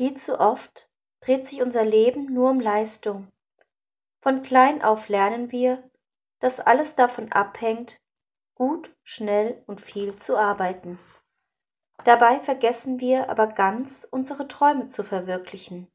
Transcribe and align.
Viel 0.00 0.16
zu 0.16 0.40
oft 0.40 0.88
dreht 1.20 1.46
sich 1.46 1.60
unser 1.60 1.84
Leben 1.84 2.32
nur 2.32 2.48
um 2.48 2.58
Leistung. 2.58 3.30
Von 4.22 4.42
klein 4.42 4.80
auf 4.80 5.10
lernen 5.10 5.52
wir, 5.52 5.90
dass 6.38 6.58
alles 6.58 6.94
davon 6.94 7.30
abhängt, 7.32 8.00
gut, 8.54 8.96
schnell 9.02 9.62
und 9.66 9.82
viel 9.82 10.16
zu 10.16 10.38
arbeiten. 10.38 10.98
Dabei 12.06 12.38
vergessen 12.38 12.98
wir 12.98 13.28
aber 13.28 13.48
ganz, 13.48 14.08
unsere 14.10 14.48
Träume 14.48 14.88
zu 14.88 15.04
verwirklichen. 15.04 15.92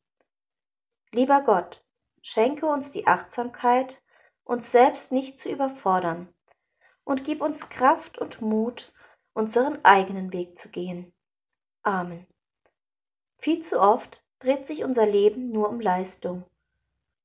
Lieber 1.12 1.42
Gott, 1.42 1.84
schenke 2.22 2.68
uns 2.68 2.92
die 2.92 3.08
Achtsamkeit, 3.08 4.04
uns 4.44 4.72
selbst 4.72 5.12
nicht 5.12 5.40
zu 5.40 5.50
überfordern, 5.50 6.32
und 7.06 7.24
gib 7.24 7.42
uns 7.42 7.70
Kraft 7.70 8.20
und 8.20 8.40
Mut, 8.40 8.94
unseren 9.34 9.84
eigenen 9.84 10.32
Weg 10.32 10.60
zu 10.60 10.70
gehen. 10.70 11.12
Amen. 11.82 12.28
Viel 13.46 13.62
zu 13.62 13.80
oft 13.80 14.24
dreht 14.40 14.66
sich 14.66 14.84
unser 14.84 15.06
Leben 15.06 15.52
nur 15.52 15.70
um 15.70 15.80
Leistung. 15.80 16.46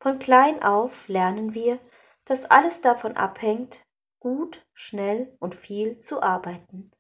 Von 0.00 0.18
klein 0.18 0.62
auf 0.62 1.08
lernen 1.08 1.54
wir, 1.54 1.78
dass 2.26 2.44
alles 2.44 2.82
davon 2.82 3.16
abhängt, 3.16 3.86
gut, 4.18 4.62
schnell 4.74 5.34
und 5.40 5.54
viel 5.54 5.98
zu 6.00 6.22
arbeiten. 6.22 6.92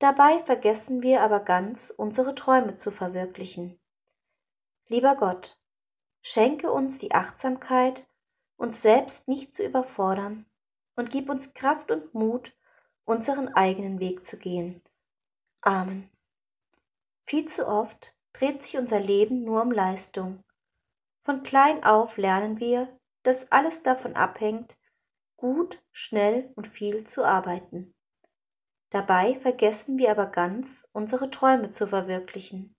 Dabei 0.00 0.42
vergessen 0.42 1.00
wir 1.00 1.22
aber 1.22 1.40
ganz, 1.40 1.88
unsere 1.88 2.34
Träume 2.34 2.76
zu 2.76 2.90
verwirklichen. 2.90 3.80
Lieber 4.88 5.16
Gott, 5.16 5.56
schenke 6.20 6.70
uns 6.70 6.98
die 6.98 7.14
Achtsamkeit, 7.14 8.06
uns 8.58 8.82
selbst 8.82 9.26
nicht 9.28 9.56
zu 9.56 9.64
überfordern, 9.64 10.44
und 10.94 11.08
gib 11.08 11.30
uns 11.30 11.54
Kraft 11.54 11.90
und 11.90 12.12
Mut, 12.12 12.52
unseren 13.06 13.54
eigenen 13.54 13.98
Weg 13.98 14.26
zu 14.26 14.36
gehen. 14.36 14.82
Amen. 15.62 16.10
Viel 17.24 17.48
zu 17.48 17.66
oft 17.66 18.12
dreht 18.38 18.62
sich 18.62 18.76
unser 18.76 19.00
Leben 19.00 19.44
nur 19.44 19.62
um 19.62 19.72
Leistung. 19.72 20.44
Von 21.24 21.42
klein 21.42 21.84
auf 21.84 22.18
lernen 22.18 22.60
wir, 22.60 22.98
dass 23.22 23.50
alles 23.50 23.82
davon 23.82 24.14
abhängt, 24.14 24.76
gut, 25.36 25.82
schnell 25.90 26.52
und 26.54 26.68
viel 26.68 27.04
zu 27.04 27.24
arbeiten. 27.24 27.94
Dabei 28.90 29.38
vergessen 29.40 29.98
wir 29.98 30.10
aber 30.10 30.26
ganz, 30.26 30.86
unsere 30.92 31.30
Träume 31.30 31.70
zu 31.70 31.88
verwirklichen. 31.88 32.76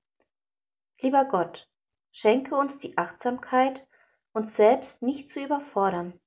Lieber 1.02 1.26
Gott, 1.26 1.70
schenke 2.12 2.56
uns 2.56 2.78
die 2.78 2.98
Achtsamkeit, 2.98 3.88
uns 4.34 4.56
selbst 4.56 5.02
nicht 5.02 5.30
zu 5.32 5.44
überfordern, 5.44 6.20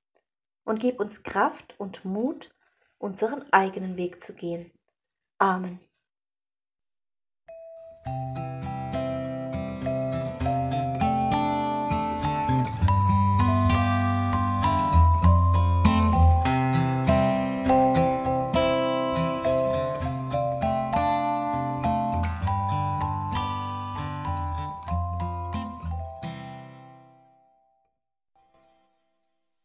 und 0.64 0.81
gib 0.81 1.01
uns 1.01 1.23
Kraft 1.23 1.78
und 1.78 2.05
Mut, 2.05 2.55
unseren 2.98 3.51
eigenen 3.53 3.97
Weg 3.97 4.23
zu 4.23 4.34
gehen. 4.34 4.73
Amen. 5.39 5.81